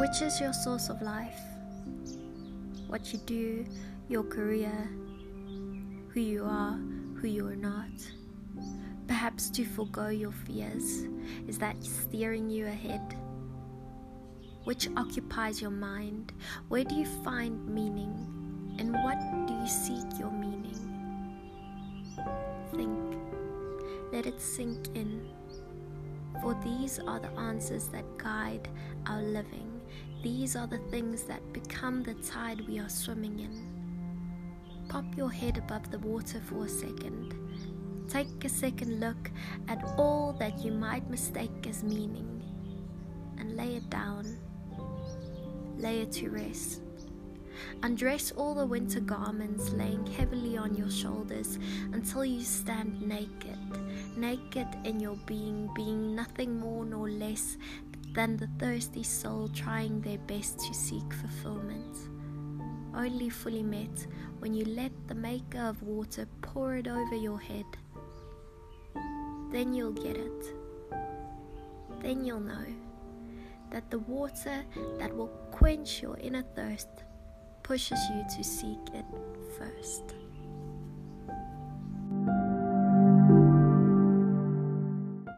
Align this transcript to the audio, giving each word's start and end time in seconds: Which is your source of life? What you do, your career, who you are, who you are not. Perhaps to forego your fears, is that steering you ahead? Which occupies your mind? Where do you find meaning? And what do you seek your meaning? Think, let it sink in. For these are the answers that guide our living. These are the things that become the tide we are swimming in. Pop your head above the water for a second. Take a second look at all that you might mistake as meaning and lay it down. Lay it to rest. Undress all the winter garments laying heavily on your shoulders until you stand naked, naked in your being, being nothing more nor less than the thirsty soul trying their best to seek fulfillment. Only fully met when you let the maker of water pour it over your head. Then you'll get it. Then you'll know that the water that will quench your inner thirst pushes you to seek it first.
Which 0.00 0.22
is 0.22 0.40
your 0.40 0.54
source 0.54 0.88
of 0.88 1.02
life? 1.02 1.42
What 2.86 3.12
you 3.12 3.18
do, 3.18 3.66
your 4.08 4.22
career, 4.22 4.88
who 6.08 6.20
you 6.20 6.42
are, 6.46 6.78
who 7.16 7.28
you 7.28 7.46
are 7.46 7.54
not. 7.54 7.90
Perhaps 9.06 9.50
to 9.50 9.64
forego 9.66 10.08
your 10.08 10.32
fears, 10.32 11.06
is 11.46 11.58
that 11.58 11.84
steering 11.84 12.48
you 12.48 12.66
ahead? 12.66 13.14
Which 14.64 14.88
occupies 14.96 15.60
your 15.60 15.70
mind? 15.70 16.32
Where 16.68 16.82
do 16.82 16.94
you 16.94 17.04
find 17.22 17.68
meaning? 17.68 18.14
And 18.78 18.94
what 19.04 19.18
do 19.46 19.52
you 19.52 19.68
seek 19.68 20.18
your 20.18 20.32
meaning? 20.32 20.80
Think, 22.74 23.18
let 24.14 24.24
it 24.24 24.40
sink 24.40 24.88
in. 24.94 25.28
For 26.40 26.58
these 26.64 26.98
are 27.00 27.20
the 27.20 27.32
answers 27.38 27.88
that 27.88 28.16
guide 28.16 28.66
our 29.04 29.20
living. 29.20 29.79
These 30.22 30.54
are 30.54 30.66
the 30.66 30.78
things 30.90 31.22
that 31.22 31.52
become 31.54 32.02
the 32.02 32.12
tide 32.14 32.68
we 32.68 32.78
are 32.78 32.90
swimming 32.90 33.38
in. 33.40 34.86
Pop 34.88 35.04
your 35.16 35.30
head 35.30 35.56
above 35.56 35.90
the 35.90 35.98
water 35.98 36.42
for 36.44 36.66
a 36.66 36.68
second. 36.68 37.34
Take 38.06 38.44
a 38.44 38.48
second 38.50 39.00
look 39.00 39.30
at 39.68 39.82
all 39.96 40.36
that 40.38 40.58
you 40.62 40.72
might 40.72 41.08
mistake 41.08 41.66
as 41.66 41.82
meaning 41.82 42.42
and 43.38 43.56
lay 43.56 43.76
it 43.76 43.88
down. 43.88 44.36
Lay 45.78 46.02
it 46.02 46.12
to 46.12 46.28
rest. 46.28 46.82
Undress 47.82 48.32
all 48.32 48.54
the 48.54 48.66
winter 48.66 49.00
garments 49.00 49.70
laying 49.70 50.04
heavily 50.04 50.56
on 50.56 50.74
your 50.74 50.90
shoulders 50.90 51.58
until 51.92 52.26
you 52.26 52.42
stand 52.42 53.00
naked, 53.00 53.58
naked 54.18 54.68
in 54.84 55.00
your 55.00 55.16
being, 55.24 55.70
being 55.74 56.14
nothing 56.14 56.58
more 56.58 56.84
nor 56.84 57.08
less 57.08 57.56
than 58.12 58.36
the 58.36 58.48
thirsty 58.58 59.02
soul 59.02 59.48
trying 59.48 60.00
their 60.00 60.18
best 60.18 60.58
to 60.60 60.74
seek 60.74 61.12
fulfillment. 61.12 61.96
Only 62.94 63.30
fully 63.30 63.62
met 63.62 64.06
when 64.40 64.52
you 64.52 64.64
let 64.64 64.92
the 65.06 65.14
maker 65.14 65.60
of 65.60 65.82
water 65.82 66.26
pour 66.42 66.76
it 66.76 66.88
over 66.88 67.14
your 67.14 67.40
head. 67.40 67.66
Then 69.52 69.74
you'll 69.74 69.92
get 69.92 70.16
it. 70.16 70.54
Then 72.00 72.24
you'll 72.24 72.40
know 72.40 72.66
that 73.70 73.90
the 73.90 74.00
water 74.00 74.64
that 74.98 75.14
will 75.14 75.30
quench 75.52 76.02
your 76.02 76.16
inner 76.18 76.44
thirst 76.56 76.88
pushes 77.62 78.00
you 78.10 78.24
to 78.36 78.44
seek 78.44 78.94
it 78.94 79.04
first. 79.56 80.19